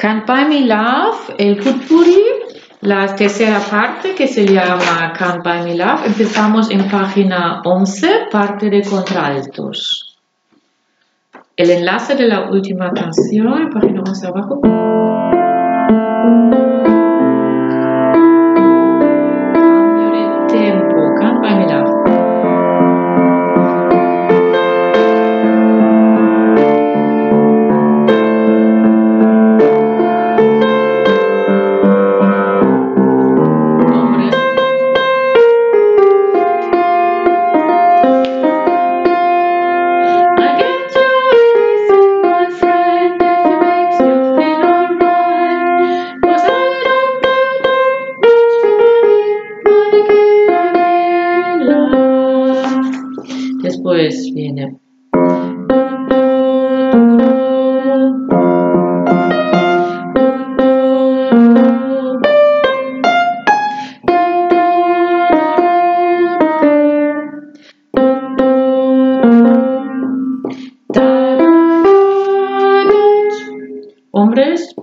[0.00, 2.24] Can't Buy Me Love, el Putpuri,
[2.80, 6.06] la tercera parte que se llama Can't Buy Me Love.
[6.06, 10.18] Empezamos en página 11, parte de contraltos.
[11.54, 14.60] El enlace de la última canción, página 11 abajo.
[53.80, 54.76] después viene.
[74.12, 74.74] Hombres.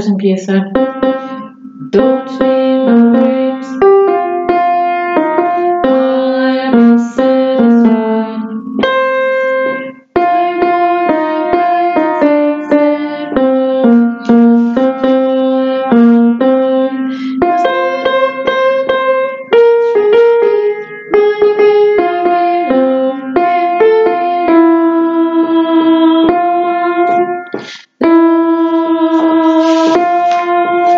[0.00, 0.70] Empieza.
[1.90, 3.33] Don't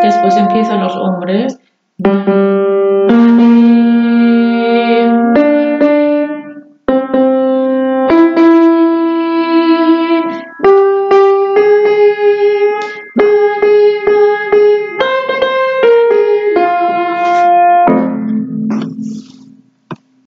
[0.06, 1.58] Después empiezan los hombres.